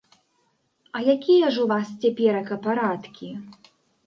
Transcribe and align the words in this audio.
А 0.97 1.01
якія 1.15 1.51
ж 1.57 1.67
у 1.67 1.67
вас 1.73 1.93
цяперака 2.01 2.59
парадкі? 2.65 3.31